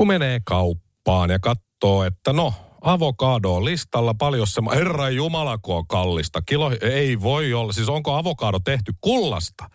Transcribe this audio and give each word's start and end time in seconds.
Kun 0.00 0.08
menee 0.08 0.40
kauppaan 0.44 1.30
ja 1.30 1.38
katsoo, 1.38 2.04
että 2.04 2.32
no, 2.32 2.54
avokado 2.80 3.54
on 3.54 3.64
listalla 3.64 4.14
paljon 4.14 4.46
se, 4.46 4.60
herra 4.74 5.10
jumala 5.10 5.58
kun 5.58 5.76
on 5.76 5.86
kallista. 5.86 6.42
Kilo 6.42 6.70
ei 6.80 7.20
voi 7.20 7.54
olla, 7.54 7.72
siis 7.72 7.88
onko 7.88 8.14
avokado 8.14 8.58
tehty 8.58 8.92
kullasta? 9.00 9.70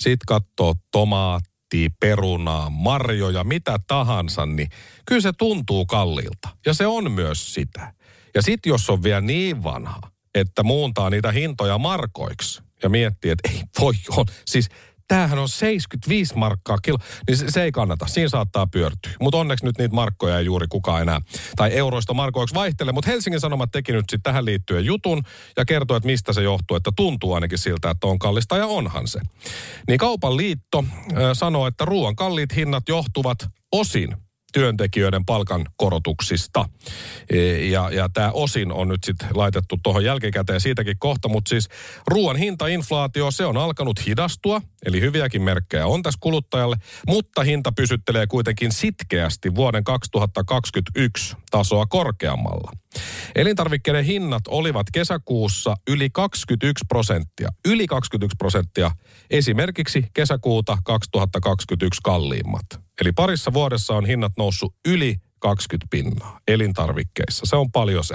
Sitten 0.00 0.26
katsoo 0.26 0.74
tomaattia, 0.90 1.88
perunaa, 2.00 2.70
marjoja, 2.70 3.44
mitä 3.44 3.78
tahansa, 3.86 4.46
niin 4.46 4.68
kyllä 5.06 5.20
se 5.20 5.32
tuntuu 5.38 5.86
kalliilta. 5.86 6.48
Ja 6.66 6.74
se 6.74 6.86
on 6.86 7.12
myös 7.12 7.54
sitä. 7.54 7.94
Ja 8.34 8.42
sitten 8.42 8.70
jos 8.70 8.90
on 8.90 9.02
vielä 9.02 9.20
niin 9.20 9.62
vanha, 9.62 10.00
että 10.34 10.62
muuntaa 10.62 11.10
niitä 11.10 11.32
hintoja 11.32 11.78
markoiksi 11.78 12.62
ja 12.82 12.88
miettii, 12.88 13.30
että 13.30 13.50
ei 13.50 13.62
voi 13.80 13.94
olla, 14.10 14.32
siis 14.46 14.68
tämähän 15.10 15.38
on 15.38 15.48
75 15.48 16.34
markkaa 16.36 16.78
kilo, 16.78 16.98
niin 17.28 17.36
se, 17.36 17.44
se 17.48 17.62
ei 17.62 17.72
kannata. 17.72 18.06
Siinä 18.06 18.28
saattaa 18.28 18.66
pyörtyä. 18.66 19.12
Mutta 19.20 19.38
onneksi 19.38 19.64
nyt 19.64 19.78
niitä 19.78 19.94
markkoja 19.94 20.38
ei 20.38 20.44
juuri 20.44 20.66
kukaan 20.68 21.02
enää, 21.02 21.20
tai 21.56 21.70
euroista 21.72 22.14
markoiksi 22.14 22.54
vaihtele. 22.54 22.92
Mutta 22.92 23.10
Helsingin 23.10 23.40
Sanomat 23.40 23.70
teki 23.70 23.92
nyt 23.92 24.04
sitten 24.10 24.22
tähän 24.22 24.44
liittyen 24.44 24.84
jutun 24.84 25.22
ja 25.56 25.64
kertoi, 25.64 25.96
että 25.96 26.06
mistä 26.06 26.32
se 26.32 26.42
johtuu, 26.42 26.76
että 26.76 26.90
tuntuu 26.96 27.34
ainakin 27.34 27.58
siltä, 27.58 27.90
että 27.90 28.06
on 28.06 28.18
kallista 28.18 28.56
ja 28.56 28.66
onhan 28.66 29.08
se. 29.08 29.20
Niin 29.88 29.98
Kaupan 29.98 30.36
liitto 30.36 30.84
äh, 30.88 31.16
sanoo, 31.32 31.66
että 31.66 31.84
ruoan 31.84 32.16
kalliit 32.16 32.56
hinnat 32.56 32.88
johtuvat 32.88 33.38
osin 33.72 34.16
työntekijöiden 34.52 35.24
palkankorotuksista. 35.24 36.68
E, 37.30 37.60
Ja, 37.70 37.90
ja 37.90 38.08
tämä 38.08 38.30
osin 38.30 38.72
on 38.72 38.88
nyt 38.88 39.04
sitten 39.04 39.28
laitettu 39.34 39.76
tuohon 39.82 40.04
jälkikäteen 40.04 40.60
siitäkin 40.60 40.98
kohta, 40.98 41.28
mutta 41.28 41.48
siis 41.48 41.68
ruoan 42.06 42.36
hintainflaatio, 42.36 43.30
se 43.30 43.46
on 43.46 43.56
alkanut 43.56 44.06
hidastua, 44.06 44.62
eli 44.86 45.00
hyviäkin 45.00 45.42
merkkejä 45.42 45.86
on 45.86 46.02
tässä 46.02 46.18
kuluttajalle, 46.20 46.76
mutta 47.08 47.42
hinta 47.42 47.72
pysyttelee 47.72 48.26
kuitenkin 48.26 48.72
sitkeästi 48.72 49.54
vuoden 49.54 49.84
2021 49.84 51.36
tasoa 51.50 51.86
korkeammalla. 51.86 52.72
Elintarvikkeiden 53.34 54.04
hinnat 54.04 54.42
olivat 54.48 54.86
kesäkuussa 54.92 55.76
yli 55.88 56.10
21 56.10 56.84
prosenttia. 56.88 57.48
Yli 57.64 57.86
21 57.86 58.36
prosenttia 58.36 58.90
esimerkiksi 59.30 60.06
kesäkuuta 60.14 60.78
2021 60.84 62.00
kalliimmat. 62.04 62.89
Eli 63.00 63.12
parissa 63.12 63.52
vuodessa 63.52 63.94
on 63.94 64.06
hinnat 64.06 64.32
noussut 64.38 64.74
yli 64.88 65.16
20 65.38 65.86
pinnaa 65.90 66.40
elintarvikkeissa. 66.48 67.46
Se 67.46 67.56
on 67.56 67.72
paljon 67.72 68.04
se. 68.04 68.14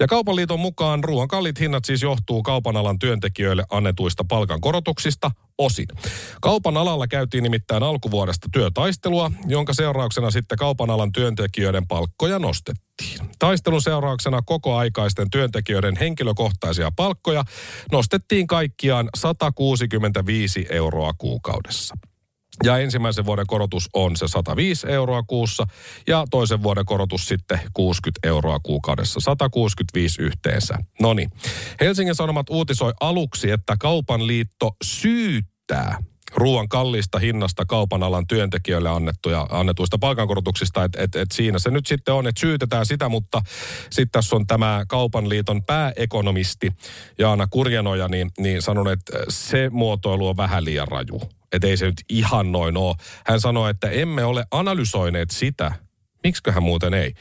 Ja 0.00 0.06
Kaupan 0.06 0.36
liiton 0.36 0.60
mukaan 0.60 1.04
ruoan 1.04 1.28
kalliit 1.28 1.60
hinnat 1.60 1.84
siis 1.84 2.02
johtuu 2.02 2.42
kaupan 2.42 2.76
alan 2.76 2.98
työntekijöille 2.98 3.64
annetuista 3.70 4.24
palkankorotuksista 4.24 5.30
osin. 5.58 5.86
Kaupan 6.40 6.76
alalla 6.76 7.06
käytiin 7.06 7.42
nimittäin 7.42 7.82
alkuvuodesta 7.82 8.48
työtaistelua, 8.52 9.30
jonka 9.46 9.74
seurauksena 9.74 10.30
sitten 10.30 10.58
kaupan 10.58 10.90
alan 10.90 11.12
työntekijöiden 11.12 11.86
palkkoja 11.86 12.38
nostettiin. 12.38 13.20
Taistelun 13.38 13.82
seurauksena 13.82 14.42
kokoaikaisten 14.42 15.30
työntekijöiden 15.30 15.96
henkilökohtaisia 15.96 16.90
palkkoja 16.96 17.44
nostettiin 17.92 18.46
kaikkiaan 18.46 19.08
165 19.14 20.66
euroa 20.70 21.12
kuukaudessa. 21.18 21.96
Ja 22.64 22.78
ensimmäisen 22.78 23.26
vuoden 23.26 23.46
korotus 23.46 23.88
on 23.94 24.16
se 24.16 24.28
105 24.28 24.86
euroa 24.90 25.22
kuussa 25.22 25.66
ja 26.06 26.24
toisen 26.30 26.62
vuoden 26.62 26.84
korotus 26.84 27.28
sitten 27.28 27.60
60 27.74 28.28
euroa 28.28 28.60
kuukaudessa. 28.62 29.20
165 29.20 30.22
yhteensä. 30.22 30.74
No 31.00 31.14
niin. 31.14 31.30
Helsingin 31.80 32.14
Sanomat 32.14 32.50
uutisoi 32.50 32.92
aluksi, 33.00 33.50
että 33.50 33.76
kaupan 33.78 34.26
liitto 34.26 34.70
syyttää 34.82 35.98
ruoan 36.34 36.68
kallista 36.68 37.18
hinnasta 37.18 37.66
kaupan 37.66 38.02
alan 38.02 38.26
työntekijöille 38.26 38.88
annettuja, 38.88 39.46
annetuista 39.50 39.98
palkankorotuksista, 39.98 40.84
että 40.84 41.02
et, 41.02 41.16
et 41.16 41.32
siinä 41.32 41.58
se 41.58 41.70
nyt 41.70 41.86
sitten 41.86 42.14
on, 42.14 42.26
että 42.26 42.40
syytetään 42.40 42.86
sitä, 42.86 43.08
mutta 43.08 43.42
sitten 43.90 44.10
tässä 44.12 44.36
on 44.36 44.46
tämä 44.46 44.84
kaupan 44.88 45.28
liiton 45.28 45.64
pääekonomisti 45.64 46.70
Jaana 47.18 47.46
Kurjanoja, 47.46 48.08
niin, 48.08 48.30
niin 48.38 48.62
sanon, 48.62 48.88
että 48.88 49.18
se 49.28 49.70
muotoilu 49.70 50.28
on 50.28 50.36
vähän 50.36 50.64
liian 50.64 50.88
raju. 50.88 51.20
Että 51.52 51.66
ei 51.66 51.76
se 51.76 51.86
nyt 51.86 52.04
ihan 52.08 52.52
noin 52.52 52.76
ole. 52.76 52.94
Hän 53.26 53.40
sanoi, 53.40 53.70
että 53.70 53.90
emme 53.90 54.24
ole 54.24 54.44
analysoineet 54.50 55.30
sitä, 55.30 55.72
Miksiköhän 56.24 56.62
muuten 56.62 56.94
ei? 56.94 57.14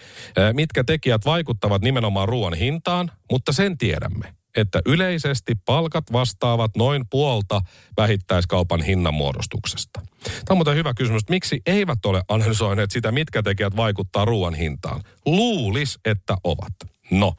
Mitkä 0.54 0.84
tekijät 0.84 1.26
vaikuttavat 1.26 1.82
nimenomaan 1.82 2.30
ruoan 2.30 2.54
hintaan, 2.54 3.12
mutta 3.32 3.54
sen 3.54 3.78
tiedämme, 3.78 4.34
että 4.58 4.82
yleisesti 4.86 5.56
palkat 5.66 6.12
vastaavat 6.12 6.72
noin 6.78 7.06
puolta 7.10 7.62
vähittäiskaupan 7.98 8.82
hinnanmuodostuksesta. 8.82 10.02
Tämä 10.24 10.42
on 10.50 10.58
muuten 10.58 10.76
hyvä 10.76 10.94
kysymys, 10.94 11.22
että 11.22 11.34
miksi 11.34 11.62
eivät 11.66 12.06
ole 12.06 12.24
analysoineet 12.28 12.92
sitä, 12.92 13.12
mitkä 13.12 13.44
tekijät 13.44 13.76
vaikuttaa 13.76 14.26
ruoan 14.26 14.54
hintaan? 14.54 15.02
Luulis, 15.26 16.00
että 16.06 16.36
ovat. 16.44 16.74
No, 17.12 17.34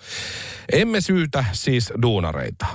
emme 0.73 1.01
syytä 1.01 1.45
siis 1.53 1.93
duunareita, 2.03 2.67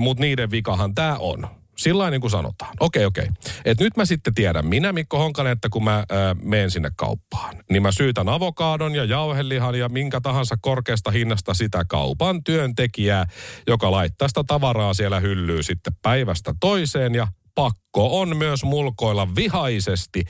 mutta 0.00 0.20
niiden 0.20 0.50
vikahan 0.50 0.94
tämä 0.94 1.16
on. 1.16 1.59
Sillä 1.80 2.10
niin 2.10 2.20
kuin 2.20 2.30
sanotaan. 2.30 2.74
Okei, 2.80 3.04
okei. 3.04 3.26
Et 3.64 3.80
nyt 3.80 3.96
mä 3.96 4.04
sitten 4.04 4.34
tiedän, 4.34 4.66
minä 4.66 4.92
Mikko 4.92 5.18
Honkanen, 5.18 5.52
että 5.52 5.68
kun 5.68 5.84
mä 5.84 5.96
äh, 5.98 6.06
menen 6.42 6.70
sinne 6.70 6.90
kauppaan, 6.96 7.56
niin 7.70 7.82
mä 7.82 7.92
syytän 7.92 8.28
avokaadon 8.28 8.94
ja 8.94 9.04
jauhelihan 9.04 9.74
ja 9.74 9.88
minkä 9.88 10.20
tahansa 10.20 10.56
korkeasta 10.60 11.10
hinnasta 11.10 11.54
sitä 11.54 11.84
kaupan 11.88 12.44
työntekijää, 12.44 13.26
joka 13.66 13.90
laittaa 13.90 14.28
sitä 14.28 14.44
tavaraa 14.46 14.94
siellä 14.94 15.20
hyllyy 15.20 15.62
sitten 15.62 15.92
päivästä 16.02 16.54
toiseen 16.60 17.14
ja 17.14 17.26
pakko 17.54 18.20
on 18.20 18.36
myös 18.36 18.64
mulkoilla 18.64 19.34
vihaisesti 19.36 20.24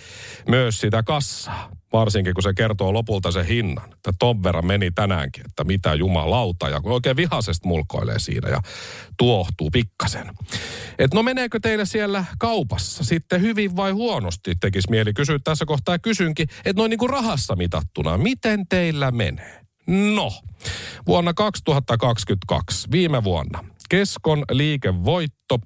myös 0.48 0.80
sitä 0.80 1.02
kassaa. 1.02 1.79
Varsinkin 1.92 2.34
kun 2.34 2.42
se 2.42 2.54
kertoo 2.54 2.92
lopulta 2.92 3.32
sen 3.32 3.46
hinnan. 3.46 3.92
Että 3.92 4.12
ton 4.18 4.42
verran 4.42 4.66
meni 4.66 4.90
tänäänkin, 4.90 5.46
että 5.46 5.64
mitä 5.64 5.94
jumalauta. 5.94 6.68
Ja 6.68 6.80
kun 6.80 6.92
oikein 6.92 7.16
vihaisesti 7.16 7.68
mulkoilee 7.68 8.18
siinä 8.18 8.48
ja 8.48 8.60
tuohtuu 9.18 9.70
pikkasen. 9.70 10.30
Et 10.98 11.14
no 11.14 11.22
meneekö 11.22 11.60
teille 11.62 11.86
siellä 11.86 12.24
kaupassa 12.38 13.04
sitten 13.04 13.40
hyvin 13.40 13.76
vai 13.76 13.90
huonosti? 13.90 14.54
Tekisi 14.60 14.90
mieli 14.90 15.12
kysyä 15.12 15.38
tässä 15.44 15.66
kohtaa 15.66 15.94
ja 15.94 15.98
kysynkin, 15.98 16.48
että 16.64 16.80
noin 16.80 16.90
niin 16.90 16.98
kuin 16.98 17.10
rahassa 17.10 17.56
mitattuna, 17.56 18.18
miten 18.18 18.68
teillä 18.68 19.10
menee? 19.10 19.60
No, 19.86 20.32
vuonna 21.06 21.34
2022, 21.34 22.88
viime 22.90 23.24
vuonna, 23.24 23.64
Keskon 23.90 24.44
liikevoitto 24.50 25.58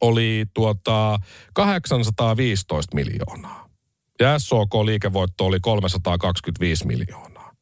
oli 0.00 0.46
tuota 0.54 1.18
815 1.54 2.94
miljoonaa. 2.94 3.63
Ja 4.24 4.38
SOK-liikevoitto 4.38 5.46
oli 5.46 5.60
325 5.60 6.86
miljoonaa. 6.86 7.52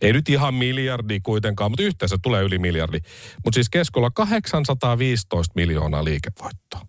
Ei 0.00 0.12
nyt 0.12 0.28
ihan 0.28 0.54
miljardi 0.54 1.20
kuitenkaan, 1.20 1.70
mutta 1.70 1.82
yhteensä 1.82 2.16
tulee 2.22 2.42
yli 2.42 2.58
miljardi. 2.58 2.98
Mutta 3.44 3.54
siis 3.54 3.68
keskolla 3.70 4.10
815 4.10 5.52
miljoonaa 5.56 6.04
liikevoittoa. 6.04 6.80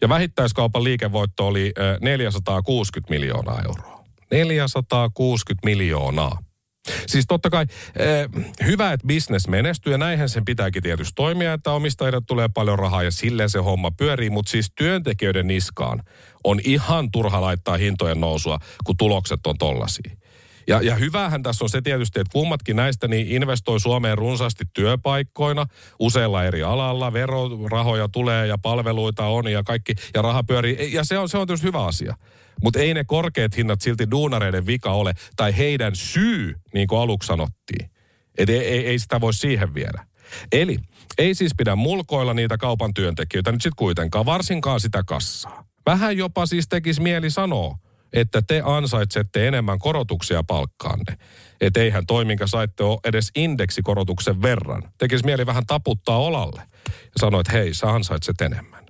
Ja 0.00 0.08
vähittäiskaupan 0.08 0.84
liikevoitto 0.84 1.46
oli 1.46 1.72
ö, 1.78 1.98
460 2.00 3.10
miljoonaa 3.10 3.62
euroa. 3.66 4.04
460 4.30 5.66
miljoonaa. 5.66 6.38
Siis 7.06 7.24
totta 7.28 7.50
kai 7.50 7.66
eh, 7.96 8.28
hyvä, 8.66 8.92
että 8.92 9.06
business 9.06 9.48
menestyy 9.48 9.92
ja 9.92 9.98
näinhän 9.98 10.28
sen 10.28 10.44
pitääkin 10.44 10.82
tietysti 10.82 11.12
toimia, 11.14 11.52
että 11.52 11.72
omistajille 11.72 12.20
tulee 12.26 12.48
paljon 12.54 12.78
rahaa 12.78 13.02
ja 13.02 13.10
silleen 13.10 13.50
se 13.50 13.58
homma 13.58 13.90
pyörii, 13.90 14.30
mutta 14.30 14.50
siis 14.50 14.72
työntekijöiden 14.74 15.46
niskaan 15.46 16.02
on 16.44 16.60
ihan 16.64 17.10
turha 17.10 17.40
laittaa 17.40 17.76
hintojen 17.76 18.20
nousua, 18.20 18.58
kun 18.84 18.96
tulokset 18.96 19.46
on 19.46 19.58
tollasia. 19.58 20.10
Ja, 20.68 20.82
ja 20.82 20.94
hyvähän 20.94 21.42
tässä 21.42 21.64
on 21.64 21.68
se 21.68 21.82
tietysti, 21.82 22.20
että 22.20 22.32
kummatkin 22.32 22.76
näistä 22.76 23.08
niin 23.08 23.28
investoi 23.28 23.80
Suomeen 23.80 24.18
runsaasti 24.18 24.64
työpaikkoina 24.74 25.66
useilla 25.98 26.44
eri 26.44 26.62
alalla. 26.62 27.12
Verorahoja 27.12 28.08
tulee 28.08 28.46
ja 28.46 28.58
palveluita 28.58 29.26
on 29.26 29.52
ja 29.52 29.62
kaikki, 29.62 29.94
ja 30.14 30.22
raha 30.22 30.44
pyörii. 30.44 30.92
Ja 30.92 31.04
se 31.04 31.18
on, 31.18 31.28
se 31.28 31.38
on 31.38 31.46
tietysti 31.46 31.66
hyvä 31.66 31.84
asia. 31.84 32.14
Mutta 32.62 32.78
ei 32.78 32.94
ne 32.94 33.04
korkeat 33.04 33.56
hinnat 33.56 33.80
silti 33.80 34.10
duunareiden 34.10 34.66
vika 34.66 34.92
ole, 34.92 35.14
tai 35.36 35.56
heidän 35.56 35.96
syy, 35.96 36.54
niin 36.74 36.88
kuin 36.88 37.00
aluksi 37.00 37.26
sanottiin. 37.26 37.90
Et 38.38 38.48
ei, 38.48 38.58
ei, 38.58 38.86
ei 38.86 38.98
sitä 38.98 39.20
voi 39.20 39.34
siihen 39.34 39.74
viedä. 39.74 40.06
Eli 40.52 40.78
ei 41.18 41.34
siis 41.34 41.52
pidä 41.56 41.76
mulkoilla 41.76 42.34
niitä 42.34 42.58
kaupan 42.58 42.94
työntekijöitä 42.94 43.52
nyt 43.52 43.62
sitten 43.62 43.76
kuitenkaan, 43.76 44.26
varsinkaan 44.26 44.80
sitä 44.80 45.02
kassaa. 45.06 45.64
Vähän 45.86 46.16
jopa 46.16 46.46
siis 46.46 46.68
tekisi 46.68 47.00
mieli 47.00 47.30
sanoa, 47.30 47.78
että 48.12 48.42
te 48.42 48.62
ansaitsette 48.64 49.48
enemmän 49.48 49.78
korotuksia 49.78 50.42
palkkaanne. 50.42 51.18
Että 51.60 51.80
eihän 51.80 52.06
toi, 52.06 52.24
minkä 52.24 52.46
saitte, 52.46 52.84
ole 52.84 52.98
edes 53.04 53.30
indeksikorotuksen 53.36 54.42
verran. 54.42 54.82
Tekisi 54.98 55.24
mieli 55.24 55.46
vähän 55.46 55.66
taputtaa 55.66 56.18
olalle. 56.18 56.62
Ja 56.88 57.20
sanoi, 57.20 57.40
että 57.40 57.52
hei, 57.52 57.74
sä 57.74 57.90
ansaitset 57.90 58.40
enemmän. 58.40 58.86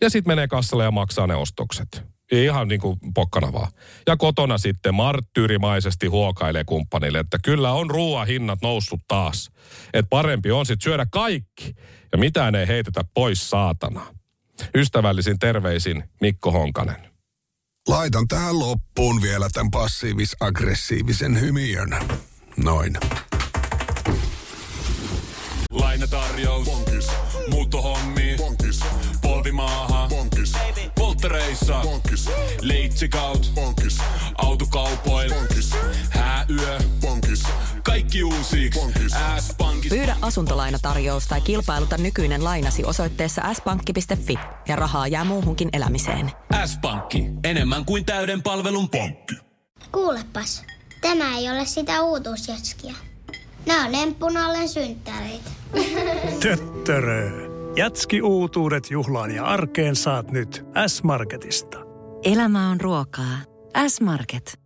Ja 0.00 0.10
sitten 0.10 0.30
menee 0.30 0.48
kassalle 0.48 0.84
ja 0.84 0.90
maksaa 0.90 1.26
ne 1.26 1.34
ostokset. 1.34 2.02
Ihan 2.32 2.68
niin 2.68 2.80
kuin 2.80 2.98
pokkana 3.14 3.52
vaan. 3.52 3.72
Ja 4.06 4.16
kotona 4.16 4.58
sitten 4.58 4.94
marttyyrimaisesti 4.94 6.06
huokailee 6.06 6.64
kumppanille, 6.64 7.18
että 7.18 7.38
kyllä 7.44 7.72
on 7.72 7.90
ruoan 7.90 8.26
hinnat 8.26 8.58
noussut 8.62 9.00
taas. 9.08 9.50
Että 9.94 10.08
parempi 10.10 10.50
on 10.50 10.66
sitten 10.66 10.84
syödä 10.84 11.06
kaikki 11.10 11.74
ja 12.12 12.18
mitään 12.18 12.54
ei 12.54 12.66
heitetä 12.66 13.04
pois 13.14 13.50
saatana. 13.50 14.06
Ystävällisin 14.74 15.38
terveisin 15.38 16.04
Mikko 16.20 16.50
Honkanen. 16.50 17.15
Laitan 17.88 18.28
tähän 18.28 18.58
loppuun 18.58 19.22
vielä 19.22 19.48
tämän 19.52 19.70
passiivis-aggressiivisen 19.70 21.40
hymiön. 21.40 21.90
Noin. 22.56 22.98
Lainatarjous. 25.70 26.64
Bonkis. 26.66 27.06
Muuttohommi. 27.50 28.34
Bonkis. 28.36 28.80
Polvimaaha. 29.22 30.08
Bonkis. 30.08 30.52
Polttereissa. 30.94 31.80
Bonkis. 31.82 32.30
Leitsikaut. 32.60 33.52
Bonkis. 33.54 33.98
Autokaupoil. 34.38 35.34
Bonkis. 35.34 35.70
Hääyö. 36.10 36.78
Bonkis. 37.00 37.42
Kaikki 37.82 38.24
uusi. 38.24 38.70
S-pankki. 39.40 39.65
Pyydä 39.88 40.16
asuntolainatarjous 40.22 41.26
tai 41.26 41.40
kilpailuta 41.40 41.98
nykyinen 41.98 42.44
lainasi 42.44 42.84
osoitteessa 42.84 43.42
s-pankki.fi 43.54 44.38
ja 44.68 44.76
rahaa 44.76 45.08
jää 45.08 45.24
muuhunkin 45.24 45.68
elämiseen. 45.72 46.32
S-pankki. 46.66 47.24
Enemmän 47.44 47.84
kuin 47.84 48.04
täyden 48.04 48.42
palvelun 48.42 48.88
pankki. 48.88 49.34
Kuulepas, 49.92 50.64
tämä 51.00 51.38
ei 51.38 51.50
ole 51.50 51.64
sitä 51.64 52.02
uutuusjatskia. 52.02 52.94
Nämä 53.66 53.84
on 53.84 53.94
emppunallen 53.94 54.68
synttäreitä. 54.68 55.50
Töttörö. 56.42 57.30
Jatski 57.76 58.22
uutuudet 58.22 58.90
juhlaan 58.90 59.34
ja 59.34 59.44
arkeen 59.44 59.96
saat 59.96 60.30
nyt 60.30 60.64
S-Marketista. 60.86 61.78
Elämä 62.24 62.70
on 62.70 62.80
ruokaa. 62.80 63.38
S-Market. 63.88 64.65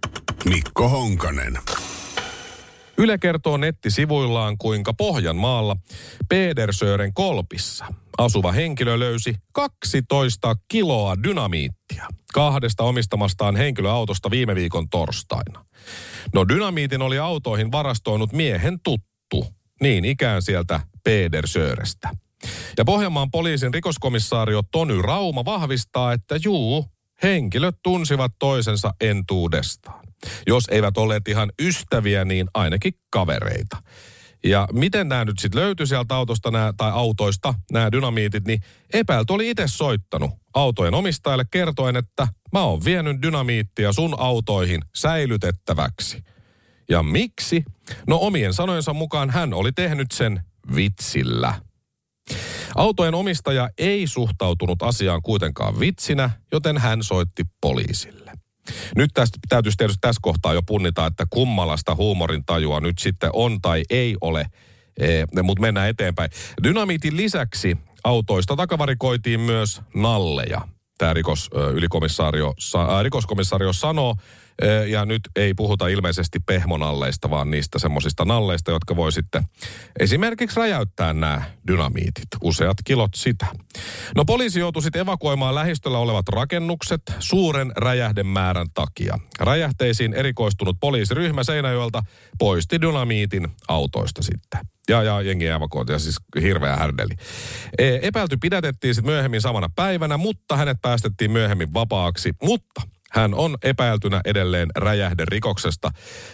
Mikko 0.45 0.89
Honkanen. 0.89 1.57
Yle 2.97 3.17
kertoo 3.17 3.57
nettisivuillaan, 3.57 4.57
kuinka 4.57 4.93
Pohjanmaalla 4.93 5.75
Pedersören 6.29 7.13
kolpissa 7.13 7.85
asuva 8.17 8.51
henkilö 8.51 8.99
löysi 8.99 9.35
12 9.51 10.55
kiloa 10.67 11.23
dynamiittia 11.23 12.07
kahdesta 12.33 12.83
omistamastaan 12.83 13.55
henkilöautosta 13.55 14.31
viime 14.31 14.55
viikon 14.55 14.89
torstaina. 14.89 15.65
No 16.33 16.47
dynamiitin 16.47 17.01
oli 17.01 17.19
autoihin 17.19 17.71
varastoinut 17.71 18.31
miehen 18.33 18.79
tuttu, 18.83 19.45
niin 19.81 20.05
ikään 20.05 20.41
sieltä 20.41 20.79
Pedersörestä. 21.03 22.09
Ja 22.77 22.85
Pohjanmaan 22.85 23.31
poliisin 23.31 23.73
rikoskomissaario 23.73 24.61
Tony 24.71 25.01
Rauma 25.01 25.45
vahvistaa, 25.45 26.13
että 26.13 26.35
juu, 26.43 26.85
henkilöt 27.23 27.75
tunsivat 27.83 28.31
toisensa 28.39 28.93
entuudestaan. 29.01 30.00
Jos 30.47 30.63
eivät 30.71 30.97
olleet 30.97 31.27
ihan 31.27 31.51
ystäviä, 31.61 32.25
niin 32.25 32.47
ainakin 32.53 32.93
kavereita. 33.09 33.77
Ja 34.43 34.67
miten 34.73 35.09
nämä 35.09 35.25
nyt 35.25 35.39
sitten 35.39 35.61
löytyi 35.61 35.87
sieltä 35.87 36.15
autosta 36.15 36.51
nää, 36.51 36.73
tai 36.77 36.91
autoista, 36.91 37.53
nämä 37.71 37.91
dynamiitit, 37.91 38.47
niin 38.47 38.61
epäilty 38.93 39.33
oli 39.33 39.49
itse 39.49 39.63
soittanut 39.67 40.31
autojen 40.53 40.93
omistajalle 40.93 41.45
kertoen, 41.51 41.95
että 41.95 42.27
mä 42.53 42.61
oon 42.61 42.85
vienyt 42.85 43.21
dynamiittia 43.21 43.93
sun 43.93 44.15
autoihin 44.19 44.81
säilytettäväksi. 44.95 46.23
Ja 46.89 47.03
miksi? 47.03 47.63
No 48.07 48.17
omien 48.21 48.53
sanojensa 48.53 48.93
mukaan 48.93 49.29
hän 49.29 49.53
oli 49.53 49.71
tehnyt 49.71 50.11
sen 50.11 50.41
vitsillä. 50.75 51.53
Autojen 52.75 53.15
omistaja 53.15 53.69
ei 53.77 54.07
suhtautunut 54.07 54.83
asiaan 54.83 55.21
kuitenkaan 55.21 55.79
vitsinä, 55.79 56.29
joten 56.51 56.77
hän 56.77 57.03
soitti 57.03 57.43
poliisille. 57.61 58.20
Nyt 58.95 59.11
tästä 59.13 59.39
täytyisi 59.49 59.77
tietysti 59.77 60.01
tässä 60.01 60.19
kohtaa 60.21 60.53
jo 60.53 60.61
punnita, 60.61 61.05
että 61.05 61.25
kummallasta 61.29 61.95
huumorin 61.95 62.45
tajua 62.45 62.79
nyt 62.79 62.99
sitten 62.99 63.29
on 63.33 63.61
tai 63.61 63.83
ei 63.89 64.15
ole, 64.21 64.45
e, 64.99 65.25
mutta 65.43 65.61
mennään 65.61 65.89
eteenpäin. 65.89 66.31
Dynamiitin 66.63 67.17
lisäksi 67.17 67.77
autoista 68.03 68.55
takavarikoitiin 68.55 69.39
myös 69.39 69.81
nalleja. 69.95 70.61
Tämä 70.97 71.13
rikos, 71.13 71.49
ylikomissaario, 71.73 72.53
rikoskomissario 73.03 73.73
sanoo, 73.73 74.15
ja 74.87 75.05
nyt 75.05 75.21
ei 75.35 75.53
puhuta 75.53 75.87
ilmeisesti 75.87 76.39
pehmonalleista, 76.39 77.29
vaan 77.29 77.51
niistä 77.51 77.79
semmoisista 77.79 78.25
nalleista, 78.25 78.71
jotka 78.71 78.95
voi 78.95 79.11
sitten 79.11 79.43
esimerkiksi 79.99 80.59
räjäyttää 80.59 81.13
nämä 81.13 81.41
dynamiitit. 81.67 82.27
Useat 82.43 82.77
kilot 82.83 83.11
sitä. 83.15 83.45
No 84.15 84.25
poliisi 84.25 84.59
joutui 84.59 84.83
sitten 84.83 85.01
evakuoimaan 85.01 85.55
lähistöllä 85.55 85.97
olevat 85.97 86.29
rakennukset 86.29 87.01
suuren 87.19 87.71
räjähdemäärän 87.77 88.67
takia. 88.73 89.19
Räjähteisiin 89.39 90.13
erikoistunut 90.13 90.77
poliisiryhmä 90.79 91.43
Seinäjoelta 91.43 92.03
poisti 92.39 92.81
dynamiitin 92.81 93.47
autoista 93.67 94.23
sitten. 94.23 94.59
Ja, 94.89 95.03
ja 95.03 95.21
jengi 95.21 95.47
evakuoitiin, 95.47 95.99
siis 95.99 96.17
hirveä 96.41 96.75
härdeli. 96.75 97.13
E, 97.77 97.99
epäilty 98.01 98.37
pidätettiin 98.37 98.95
sitten 98.95 99.13
myöhemmin 99.13 99.41
samana 99.41 99.69
päivänä, 99.75 100.17
mutta 100.17 100.57
hänet 100.57 100.77
päästettiin 100.81 101.31
myöhemmin 101.31 101.73
vapaaksi. 101.73 102.31
Mutta 102.43 102.81
hän 103.11 103.33
on 103.33 103.57
epäiltynä 103.63 104.21
edelleen 104.25 104.69
räjähderikoksesta. 104.75 105.91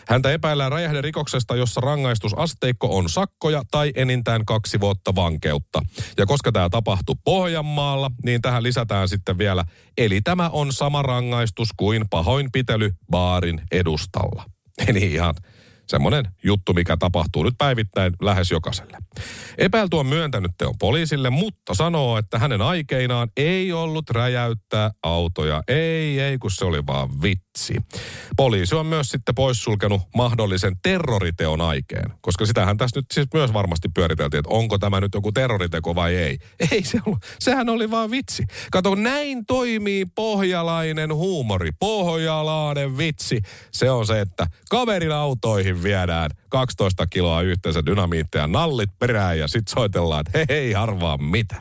Häntä 0.07 0.31
epäillään 0.31 0.71
räjähderikoksesta, 0.71 1.55
jossa 1.55 1.81
rangaistusasteikko 1.81 2.97
on 2.97 3.09
sakkoja 3.09 3.63
tai 3.71 3.91
enintään 3.95 4.45
kaksi 4.45 4.79
vuotta 4.79 5.15
vankeutta. 5.15 5.81
Ja 6.17 6.25
koska 6.25 6.51
tämä 6.51 6.69
tapahtui 6.69 7.15
Pohjanmaalla, 7.23 8.11
niin 8.25 8.41
tähän 8.41 8.63
lisätään 8.63 9.09
sitten 9.09 9.37
vielä, 9.37 9.65
eli 9.97 10.21
tämä 10.21 10.49
on 10.49 10.73
sama 10.73 11.01
rangaistus 11.01 11.69
kuin 11.77 12.05
pahoinpitely 12.09 12.91
baarin 13.11 13.61
edustalla. 13.71 14.43
Eli 14.87 15.13
ihan 15.13 15.35
Semmoinen 15.89 16.27
juttu, 16.43 16.73
mikä 16.73 16.97
tapahtuu 16.97 17.43
nyt 17.43 17.53
päivittäin 17.57 18.13
lähes 18.21 18.51
jokaiselle. 18.51 18.97
Epäilty 19.57 19.95
on 19.95 20.05
myöntänyt 20.05 20.51
teon 20.57 20.75
poliisille, 20.79 21.29
mutta 21.29 21.73
sanoo, 21.73 22.17
että 22.17 22.39
hänen 22.39 22.61
aikeinaan 22.61 23.29
ei 23.37 23.73
ollut 23.73 24.09
räjäyttää 24.09 24.91
autoja. 25.03 25.63
Ei, 25.67 26.19
ei, 26.19 26.37
kun 26.37 26.51
se 26.51 26.65
oli 26.65 26.85
vaan 26.85 27.21
vitsi. 27.57 27.73
Poliisi 28.37 28.75
on 28.75 28.85
myös 28.85 29.09
sitten 29.09 29.35
poissulkenut 29.35 30.01
mahdollisen 30.15 30.73
terroriteon 30.81 31.61
aikeen, 31.61 32.13
koska 32.21 32.45
sitähän 32.45 32.77
tässä 32.77 32.99
nyt 32.99 33.05
siis 33.13 33.27
myös 33.33 33.53
varmasti 33.53 33.89
pyöriteltiin, 33.93 34.39
että 34.39 34.53
onko 34.53 34.77
tämä 34.77 35.01
nyt 35.01 35.13
joku 35.13 35.31
terroriteko 35.31 35.95
vai 35.95 36.15
ei. 36.15 36.37
Ei 36.71 36.83
se 36.83 36.99
ollut, 37.05 37.19
sehän 37.39 37.69
oli 37.69 37.91
vaan 37.91 38.11
vitsi. 38.11 38.43
Kato, 38.71 38.95
näin 38.95 39.45
toimii 39.45 40.05
pohjalainen 40.05 41.15
huumori, 41.15 41.71
pohjalainen 41.79 42.97
vitsi. 42.97 43.41
Se 43.71 43.91
on 43.91 44.07
se, 44.07 44.21
että 44.21 44.47
kaverin 44.69 45.11
autoihin 45.11 45.83
viedään 45.83 46.31
12 46.49 47.07
kiloa 47.07 47.41
yhteensä 47.41 47.85
dynamiittia, 47.85 48.47
nallit 48.47 48.89
perään 48.99 49.39
ja 49.39 49.47
sitten 49.47 49.71
soitellaan, 49.73 50.23
että 50.27 50.37
hei, 50.37 50.45
hei 50.49 50.71
harvaa 50.71 51.17
mitä. 51.17 51.55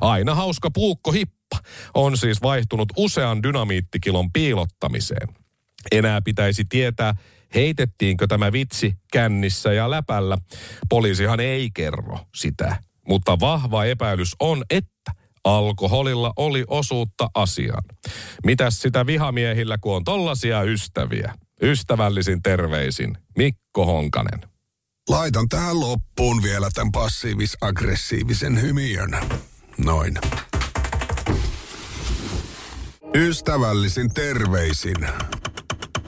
Aina 0.00 0.34
hauska 0.34 0.70
puukko 0.70 1.12
hippa 1.54 1.68
on 1.94 2.16
siis 2.16 2.42
vaihtunut 2.42 2.88
usean 2.96 3.42
dynamiittikilon 3.42 4.32
piilottamiseen. 4.32 5.28
Enää 5.92 6.20
pitäisi 6.22 6.64
tietää, 6.68 7.14
heitettiinkö 7.54 8.26
tämä 8.26 8.52
vitsi 8.52 8.94
kännissä 9.12 9.72
ja 9.72 9.90
läpällä. 9.90 10.38
Poliisihan 10.88 11.40
ei 11.40 11.70
kerro 11.74 12.18
sitä, 12.34 12.82
mutta 13.08 13.40
vahva 13.40 13.84
epäilys 13.84 14.36
on, 14.40 14.64
että 14.70 15.12
alkoholilla 15.44 16.32
oli 16.36 16.64
osuutta 16.66 17.30
asiaan. 17.34 17.84
Mitäs 18.44 18.82
sitä 18.82 19.06
vihamiehillä, 19.06 19.78
kun 19.80 19.96
on 19.96 20.04
tollasia 20.04 20.62
ystäviä? 20.62 21.34
Ystävällisin 21.62 22.42
terveisin 22.42 23.18
Mikko 23.36 23.86
Honkanen. 23.86 24.40
Laitan 25.08 25.48
tähän 25.48 25.80
loppuun 25.80 26.42
vielä 26.42 26.68
tämän 26.74 26.92
passiivis-aggressiivisen 26.92 28.60
hymiön. 28.60 29.10
Noin. 29.78 30.18
Ystävällisin 33.14 34.14
terveisin 34.14 34.96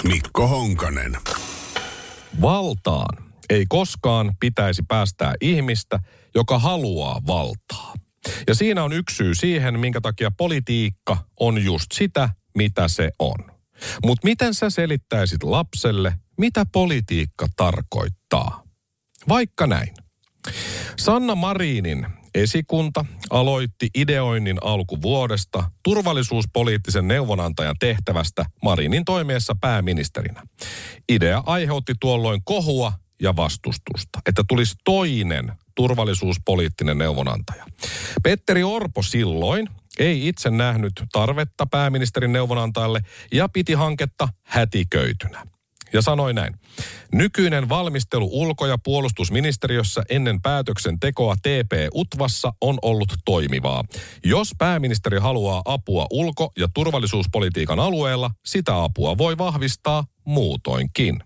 Mikko 0.05 0.47
Honkanen. 0.47 1.17
Valtaan 2.41 3.25
ei 3.51 3.67
koskaan 3.69 4.33
pitäisi 4.41 4.83
päästää 4.89 5.35
ihmistä, 5.41 5.99
joka 6.35 6.59
haluaa 6.59 7.21
valtaa. 7.27 7.95
Ja 8.49 8.55
siinä 8.55 8.85
on 8.85 8.93
yksi 8.93 9.17
syy 9.17 9.35
siihen, 9.35 9.81
minkä 9.81 10.01
takia 10.01 10.31
politiikka 10.31 11.17
on 11.41 11.65
just 11.65 11.87
sitä, 11.95 12.29
mitä 12.57 12.89
se 12.89 13.11
on. 13.19 13.37
Mutta 14.05 14.25
miten 14.25 14.55
sä 14.55 14.71
selittäisit 14.71 15.43
lapselle, 15.43 16.15
mitä 16.39 16.67
politiikka 16.73 17.47
tarkoittaa? 17.57 18.65
Vaikka 19.29 19.67
näin. 19.67 19.95
Sanna 20.99 21.35
Marinin 21.35 22.07
esikunta 22.35 23.05
aloitti 23.31 23.91
ideoinnin 23.95 24.59
alkuvuodesta 24.63 25.71
turvallisuuspoliittisen 25.83 27.09
neuvonantajan 27.09 27.77
tehtävästä 27.81 28.45
Marinin 28.63 29.05
toimiessa 29.05 29.57
pääministerinä. 29.61 30.43
Idea 31.09 31.43
aiheutti 31.47 31.95
tuolloin 32.01 32.41
kohua 32.45 32.93
ja 33.23 33.37
vastustusta, 33.37 34.19
että 34.27 34.43
tulisi 34.49 34.75
toinen 34.85 35.53
turvallisuuspoliittinen 35.75 36.99
neuvonantaja. 36.99 37.65
Petteri 38.23 38.63
Orpo 38.63 39.03
silloin 39.03 39.69
ei 39.99 40.29
itse 40.29 40.51
nähnyt 40.51 40.93
tarvetta 41.13 41.67
pääministerin 41.67 42.33
neuvonantajalle 42.33 43.01
ja 43.33 43.49
piti 43.49 43.73
hanketta 43.73 44.29
hätiköitynä. 44.43 45.47
Ja 45.93 46.03
sanoi 46.03 46.35
näin. 46.35 46.55
Nykyinen 47.13 47.69
valmistelu 47.69 48.29
ulko- 48.33 48.67
ja 48.67 48.79
puolustusministeriössä 48.85 50.03
ennen 50.11 50.43
päätöksentekoa 50.43 51.37
TP-UTVassa 51.37 52.53
on 52.61 52.79
ollut 52.83 53.15
toimivaa. 53.25 53.85
Jos 54.25 54.51
pääministeri 54.59 55.19
haluaa 55.19 55.63
apua 55.65 56.07
ulko- 56.11 56.53
ja 56.59 56.69
turvallisuuspolitiikan 56.75 57.81
alueella, 57.81 58.31
sitä 58.47 58.83
apua 58.83 59.19
voi 59.19 59.39
vahvistaa 59.39 60.05
muutoinkin. 60.25 61.23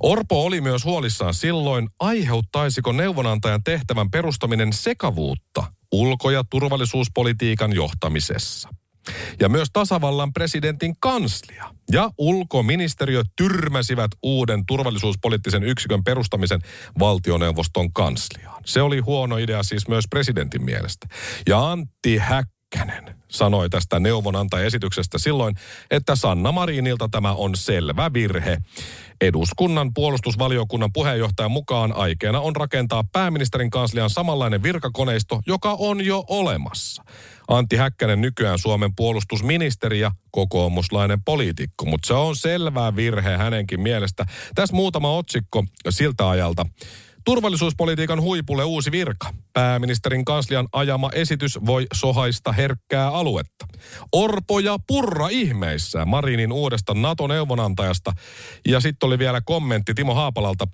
Orpo 0.00 0.44
oli 0.44 0.60
myös 0.60 0.84
huolissaan 0.84 1.34
silloin, 1.34 1.88
aiheuttaisiko 2.00 2.92
neuvonantajan 2.92 3.62
tehtävän 3.62 4.10
perustaminen 4.10 4.72
sekavuutta 4.72 5.72
ulko- 5.92 6.30
ja 6.30 6.44
turvallisuuspolitiikan 6.50 7.72
johtamisessa. 7.72 8.68
Ja 9.40 9.48
myös 9.48 9.68
tasavallan 9.72 10.32
presidentin 10.32 10.94
kanslia 11.00 11.74
ja 11.92 12.10
ulkoministeriö 12.18 13.22
tyrmäsivät 13.36 14.10
uuden 14.22 14.66
turvallisuuspoliittisen 14.66 15.62
yksikön 15.62 16.04
perustamisen 16.04 16.60
valtioneuvoston 16.98 17.92
kansliaan. 17.92 18.62
Se 18.66 18.82
oli 18.82 18.98
huono 18.98 19.36
idea 19.36 19.62
siis 19.62 19.88
myös 19.88 20.04
presidentin 20.10 20.64
mielestä. 20.64 21.06
Ja 21.48 21.70
Antti 21.70 22.16
Häkkänen 22.76 23.14
sanoi 23.28 23.70
tästä 23.70 24.00
neuvonantajaesityksestä 24.00 25.18
silloin, 25.18 25.56
että 25.90 26.16
Sanna 26.16 26.52
Marinilta 26.52 27.08
tämä 27.08 27.32
on 27.32 27.56
selvä 27.56 28.12
virhe. 28.12 28.58
Eduskunnan 29.20 29.94
puolustusvaliokunnan 29.94 30.92
puheenjohtajan 30.92 31.50
mukaan 31.50 31.96
aikeena 31.96 32.40
on 32.40 32.56
rakentaa 32.56 33.04
pääministerin 33.12 33.70
kanslian 33.70 34.10
samanlainen 34.10 34.62
virkakoneisto, 34.62 35.40
joka 35.46 35.76
on 35.78 36.04
jo 36.04 36.24
olemassa. 36.28 37.04
Antti 37.48 37.76
Häkkänen 37.76 38.20
nykyään 38.20 38.58
Suomen 38.58 38.94
puolustusministeri 38.96 40.00
ja 40.00 40.10
kokoomuslainen 40.30 41.22
poliitikko, 41.24 41.84
mutta 41.84 42.06
se 42.06 42.14
on 42.14 42.36
selvä 42.36 42.96
virhe 42.96 43.36
hänenkin 43.36 43.80
mielestä. 43.80 44.26
Tässä 44.54 44.76
muutama 44.76 45.16
otsikko 45.16 45.64
siltä 45.90 46.28
ajalta. 46.28 46.66
Turvallisuuspolitiikan 47.24 48.20
huipulle 48.20 48.64
uusi 48.64 48.90
virka. 48.92 49.34
Pääministerin 49.52 50.24
kanslian 50.24 50.68
ajama 50.72 51.10
esitys 51.12 51.58
voi 51.66 51.86
sohaista 51.94 52.52
herkkää 52.52 53.08
aluetta. 53.08 53.66
Orpo 54.12 54.58
ja 54.58 54.76
Purra 54.86 55.28
ihmeissä 55.28 56.04
Marinin 56.04 56.52
uudesta 56.52 56.94
NATO-neuvonantajasta. 56.94 58.12
Ja 58.68 58.80
sitten 58.80 59.06
oli 59.06 59.18
vielä 59.18 59.40
kommentti 59.40 59.94
Timo 59.94 60.14
Haapalalta. 60.14 60.66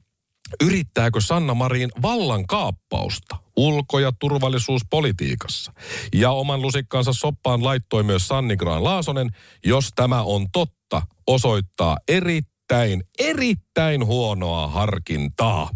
Yrittääkö 0.64 1.20
Sanna 1.20 1.54
Marin 1.54 1.90
vallan 2.02 2.46
kaappausta 2.46 3.36
ulko- 3.56 3.98
ja 3.98 4.12
turvallisuuspolitiikassa? 4.18 5.72
Ja 6.14 6.30
oman 6.30 6.62
lusikkaansa 6.62 7.12
soppaan 7.12 7.64
laittoi 7.64 8.02
myös 8.02 8.28
Sanni 8.28 8.56
Graan 8.56 8.84
Laasonen, 8.84 9.30
jos 9.66 9.90
tämä 9.94 10.22
on 10.22 10.46
totta, 10.52 11.02
osoittaa 11.26 11.96
erittäin, 12.08 13.04
erittäin 13.18 14.06
huonoa 14.06 14.68
harkintaa. 14.68 15.70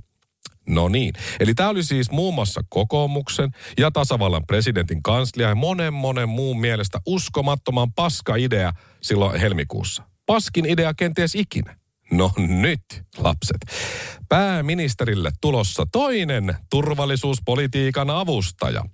No 0.68 0.88
niin. 0.88 1.12
Eli 1.40 1.54
tämä 1.54 1.68
oli 1.68 1.82
siis 1.82 2.10
muun 2.10 2.34
muassa 2.34 2.60
kokoomuksen 2.68 3.50
ja 3.78 3.90
tasavallan 3.90 4.46
presidentin 4.46 5.02
kanslia 5.02 5.48
ja 5.48 5.54
monen 5.54 5.92
monen 5.92 6.28
muun 6.28 6.60
mielestä 6.60 6.98
uskomattoman 7.06 7.92
paska 7.92 8.36
idea 8.36 8.72
silloin 9.02 9.40
helmikuussa. 9.40 10.02
Paskin 10.26 10.66
idea 10.66 10.94
kenties 10.94 11.34
ikinä. 11.34 11.76
No 12.12 12.30
nyt, 12.36 12.80
lapset. 13.18 13.56
Pääministerille 14.28 15.30
tulossa 15.40 15.86
toinen 15.92 16.56
turvallisuuspolitiikan 16.70 18.10
avustaja. 18.10 18.84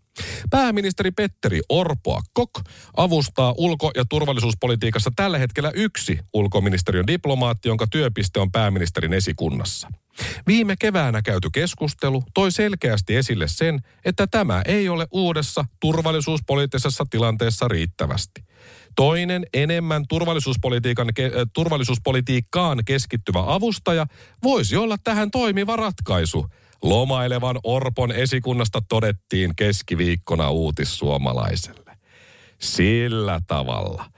Pääministeri 0.51 1.11
Petteri 1.11 1.61
Orpoa 1.69 2.21
Kok 2.33 2.51
avustaa 2.97 3.55
ulko- 3.57 3.91
ja 3.97 4.05
turvallisuuspolitiikassa 4.09 5.11
tällä 5.17 5.39
hetkellä 5.39 5.73
yksi 5.75 6.19
ulkoministeriön 6.33 7.07
diplomaatti, 7.07 7.69
jonka 7.69 7.87
työpiste 7.87 8.41
on 8.41 8.53
pääministerin 8.53 9.13
esikunnassa. 9.13 9.89
Viime 10.47 10.77
keväänä 10.77 11.23
käyty 11.23 11.49
keskustelu 11.53 12.23
toi 12.35 12.53
selkeästi 12.53 13.17
esille 13.17 13.49
sen, 13.49 13.81
että 14.05 14.27
tämä 14.27 14.63
ei 14.67 14.89
ole 14.89 15.07
uudessa 15.11 15.65
turvallisuuspoliittisessa 15.81 17.05
tilanteessa 17.11 17.69
riittävästi. 17.69 18.45
Toinen 18.97 19.47
enemmän 19.53 20.05
turvallisuuspolitiikan, 20.09 21.09
ke, 21.15 21.31
turvallisuuspolitiikkaan 21.53 22.85
keskittyvä 22.85 23.45
avustaja 23.47 24.07
voisi 24.43 24.77
olla 24.77 24.97
tähän 25.05 25.31
toimiva 25.31 25.77
ratkaisu. 25.77 26.47
Lomailevan 26.83 27.59
Orpon 27.65 28.13
esikunnasta 28.13 28.83
todettiin 28.89 29.57
keskiviikkona 29.57 30.51
uutissuomalaiselle. 30.51 31.88
Sillä 32.61 33.41
tavalla. 33.47 34.11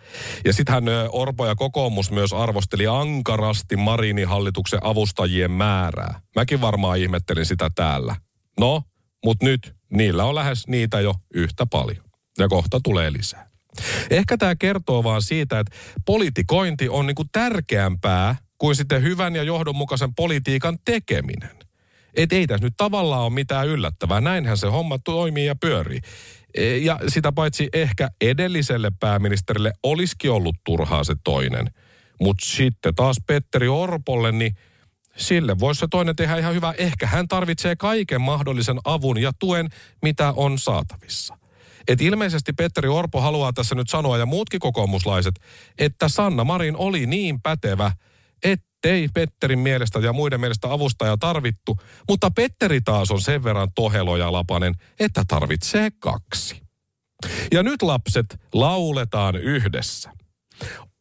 Ja 0.45 0.53
sittenhän 0.53 0.85
Orpo 1.13 1.47
ja 1.47 1.55
kokoomus 1.55 2.11
myös 2.11 2.33
arvosteli 2.33 2.87
ankarasti 2.87 3.77
Marinin 3.77 4.29
hallituksen 4.29 4.81
avustajien 4.83 5.51
määrää. 5.51 6.21
Mäkin 6.37 6.61
varmaan 6.61 6.99
ihmettelin 6.99 7.47
sitä 7.47 7.71
täällä. 7.75 8.17
No, 8.61 8.83
mutta 9.25 9.45
nyt 9.45 9.75
niillä 9.93 10.25
on 10.25 10.35
lähes 10.35 10.67
niitä 10.67 11.01
jo 11.01 11.15
yhtä 11.35 11.67
paljon. 11.67 12.05
Ja 12.39 12.49
kohta 12.49 12.81
tulee 12.85 13.13
lisää. 13.13 13.51
Ehkä 14.11 14.37
tämä 14.37 14.57
kertoo 14.57 15.05
vaan 15.05 15.23
siitä, 15.23 15.59
että 15.59 15.77
politikointi 16.07 16.89
on 16.89 17.07
niinku 17.07 17.25
tärkeämpää 17.33 18.37
kuin 18.59 18.77
sitten 18.77 19.03
hyvän 19.03 19.37
ja 19.37 19.43
johdonmukaisen 19.43 20.15
politiikan 20.15 20.79
tekeminen. 20.85 21.57
Et 22.17 22.33
ei 22.33 22.47
tässä 22.47 22.67
nyt 22.67 22.75
tavallaan 22.76 23.23
ole 23.23 23.33
mitään 23.33 23.69
yllättävää. 23.69 24.21
Näinhän 24.21 24.59
se 24.59 24.67
homma 24.67 24.99
toimii 24.99 25.47
ja 25.47 25.55
pyörii. 25.57 26.00
E, 26.55 26.76
ja 26.76 26.99
sitä 27.09 27.33
paitsi 27.33 27.69
ehkä 27.73 28.09
edelliselle 28.21 28.93
pääministerille 29.00 29.73
olisikin 29.83 30.31
ollut 30.31 30.57
turhaa 30.64 31.05
se 31.05 31.14
toinen. 31.25 31.71
Mutta 32.21 32.47
sitten 32.47 32.95
taas 32.95 33.17
Petteri 33.26 33.69
Orpolle, 33.69 34.33
niin 34.33 34.57
sille 35.17 35.59
voisi 35.59 35.79
se 35.79 35.87
toinen 35.90 36.17
tehdä 36.17 36.37
ihan 36.37 36.55
hyvä. 36.55 36.75
Ehkä 36.79 37.07
hän 37.07 37.29
tarvitsee 37.29 37.76
kaiken 37.76 38.21
mahdollisen 38.21 38.79
avun 38.85 39.19
ja 39.19 39.33
tuen, 39.38 39.69
mitä 40.02 40.33
on 40.37 40.59
saatavissa. 40.59 41.38
Et 41.88 42.00
ilmeisesti 42.00 42.52
Petteri 42.52 42.88
Orpo 42.88 43.21
haluaa 43.21 43.52
tässä 43.52 43.75
nyt 43.75 43.88
sanoa, 43.88 44.19
ja 44.19 44.26
muutkin 44.26 44.61
kokoomuslaiset, 44.61 45.35
että 45.79 46.09
Sanna 46.09 46.45
Marin 46.45 46.76
oli 46.76 47.07
niin 47.07 47.40
pätevä, 47.40 47.93
ettei 48.85 49.09
Petterin 49.15 49.59
mielestä 49.59 49.99
ja 49.99 50.13
muiden 50.13 50.41
mielestä 50.41 50.73
avustaja 50.73 51.17
tarvittu, 51.17 51.79
mutta 52.09 52.31
Petteri 52.31 52.81
taas 52.81 53.11
on 53.11 53.21
sen 53.21 53.45
verran 53.45 53.69
tohelo 53.75 54.17
ja 54.17 54.33
lapanen, 54.33 54.75
että 55.01 55.23
tarvitsee 55.29 55.89
kaksi. 55.99 56.63
Ja 57.53 57.63
nyt 57.63 57.83
lapset 57.83 58.41
lauletaan 58.55 59.37
yhdessä. 59.37 60.11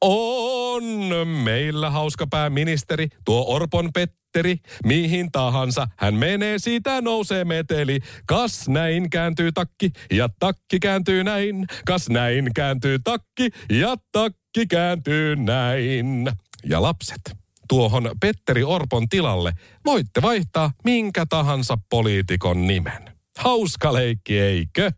On 0.02 0.84
meillä 1.28 1.90
hauska 1.90 2.28
pääministeri, 2.28 3.08
tuo 3.26 3.46
Orpon 3.48 3.90
Petteri, 3.94 4.58
mihin 4.86 5.32
tahansa 5.32 5.88
hän 5.98 6.16
menee, 6.16 6.60
siitä 6.60 7.02
nousee 7.02 7.46
meteli. 7.46 8.00
Kas 8.26 8.68
näin 8.68 9.10
kääntyy 9.10 9.52
takki 9.52 9.92
ja 10.12 10.30
takki 10.40 10.80
kääntyy 10.80 11.24
näin. 11.24 11.66
Kas 11.86 12.10
näin 12.10 12.50
kääntyy 12.56 13.00
takki 13.04 13.50
ja 13.70 13.96
takki 14.12 14.68
kääntyy 14.70 15.36
näin. 15.36 16.32
Ja 16.66 16.82
lapset, 16.82 17.39
tuohon 17.70 18.12
Petteri 18.22 18.64
Orpon 18.64 19.10
tilalle 19.10 19.54
voitte 19.86 20.22
vaihtaa 20.22 20.72
minkä 20.84 21.26
tahansa 21.30 21.78
poliitikon 21.90 22.68
nimen. 22.68 23.12
Hauska 23.38 23.94
leikki, 23.94 24.40
eikö? 24.40 24.92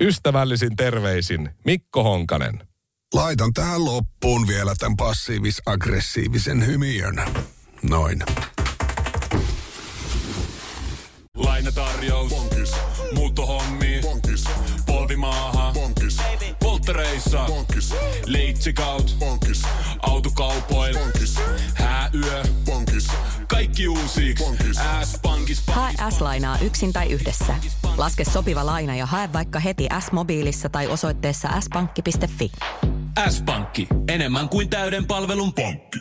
Ystävällisin 0.00 0.76
terveisin 0.76 1.50
Mikko 1.64 2.02
Honkanen. 2.02 2.68
Laitan 3.14 3.52
tähän 3.52 3.84
loppuun 3.84 4.46
vielä 4.46 4.74
tämän 4.78 4.96
passiivis-aggressiivisen 4.96 6.66
hymiön. 6.66 7.22
Noin. 7.82 8.22
Lainatarjous. 11.36 12.30
Bonkis. 12.30 12.72
Muuttohommi. 13.14 14.00
Bonkis. 14.02 14.44
Polvimaaha. 14.86 15.72
Bonkis. 15.72 16.16
Polttereissa. 16.86 17.44
Pankis. 17.48 17.94
Leitsikaut. 18.26 19.16
Pankis. 19.20 19.62
Autokaupoil. 20.02 20.94
Pankis. 20.94 21.36
Hääyö. 21.74 22.42
Pankis. 22.66 23.08
Kaikki 23.48 23.88
uusiksi. 23.88 24.44
S-pankis. 25.04 25.62
Hae 25.66 25.94
S-lainaa 26.10 26.58
yksin 26.58 26.92
tai 26.92 27.12
yhdessä. 27.12 27.54
Laske 27.96 28.24
sopiva 28.24 28.66
laina 28.66 28.96
ja 28.96 29.06
hae 29.06 29.32
vaikka 29.32 29.58
heti 29.58 29.88
S-mobiilissa 30.00 30.68
tai 30.68 30.86
osoitteessa 30.86 31.48
s-pankki.fi. 31.60 32.52
S-pankki. 33.30 33.88
Enemmän 34.08 34.48
kuin 34.48 34.68
täyden 34.68 35.06
palvelun 35.06 35.52
pankki. 35.52 35.98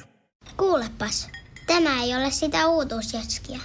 Kuulepas, 0.58 1.30
tämä 1.68 2.04
ei 2.04 2.16
ole 2.16 2.32
sitä 2.32 2.68
uutuusjatskia. 2.68 3.60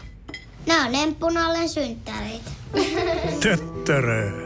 Nämä 0.66 0.86
on 0.86 0.94
emppunallen 0.94 1.68
synttäreitä. 1.68 2.50
Töttörö. 3.40 4.45